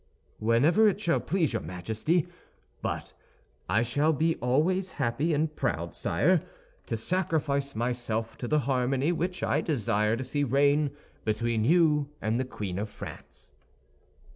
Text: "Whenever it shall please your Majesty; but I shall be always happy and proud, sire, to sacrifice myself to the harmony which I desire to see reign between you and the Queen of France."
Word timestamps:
"Whenever 0.39 0.87
it 0.87 0.99
shall 0.99 1.19
please 1.19 1.53
your 1.53 1.61
Majesty; 1.61 2.27
but 2.81 3.13
I 3.69 3.83
shall 3.83 4.11
be 4.13 4.35
always 4.37 4.89
happy 4.89 5.31
and 5.31 5.55
proud, 5.55 5.93
sire, 5.93 6.41
to 6.87 6.97
sacrifice 6.97 7.75
myself 7.75 8.35
to 8.39 8.47
the 8.47 8.57
harmony 8.61 9.11
which 9.11 9.43
I 9.43 9.61
desire 9.61 10.15
to 10.17 10.23
see 10.23 10.43
reign 10.43 10.89
between 11.23 11.63
you 11.65 12.09
and 12.19 12.39
the 12.39 12.45
Queen 12.45 12.79
of 12.79 12.89
France." 12.89 13.51